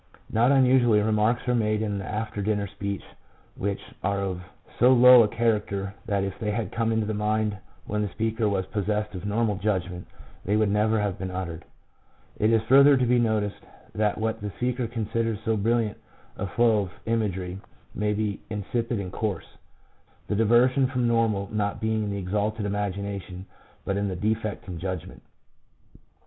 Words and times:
Not 0.31 0.51
unusually 0.51 0.99
remarks 0.99 1.47
are 1.47 1.53
made 1.53 1.83
in 1.83 1.99
the 1.99 2.05
after 2.09 2.41
dinner 2.41 2.65
speech 2.65 3.03
which 3.55 3.79
are 4.01 4.19
of 4.19 4.41
so 4.79 4.91
low 4.93 5.21
a 5.21 5.27
character 5.27 5.93
that 6.07 6.23
if 6.23 6.39
they 6.39 6.49
had 6.49 6.71
come 6.71 6.91
into 6.91 7.05
the 7.05 7.13
mind 7.13 7.55
when 7.85 8.01
the 8.01 8.09
speaker 8.09 8.49
was 8.49 8.65
possessed 8.65 9.13
of 9.13 9.27
normal 9.27 9.57
judgment, 9.57 10.07
they 10.43 10.55
would 10.55 10.69
never 10.71 10.99
have 10.99 11.19
been 11.19 11.29
uttered. 11.29 11.65
It 12.37 12.51
is 12.51 12.63
further 12.63 12.97
to 12.97 13.05
be 13.05 13.19
noticed 13.19 13.61
that 13.93 14.17
what 14.17 14.41
the 14.41 14.49
speaker 14.57 14.87
considers 14.87 15.37
so 15.45 15.55
brilliant 15.55 15.97
a 16.35 16.47
flow 16.47 16.79
of 16.79 16.91
imagery 17.05 17.59
may 17.93 18.13
be 18.13 18.39
insipid 18.49 18.99
and 18.99 19.11
coarse, 19.11 19.55
the 20.25 20.35
diversion 20.35 20.87
from 20.87 21.07
normal 21.07 21.47
not 21.51 21.79
being 21.79 22.05
in 22.05 22.09
the 22.09 22.17
exalted 22.17 22.65
imagination, 22.65 23.45
but 23.85 23.97
in 23.97 24.07
the 24.07 24.15
defect 24.15 24.67
in 24.67 24.79
judgment. 24.79 25.21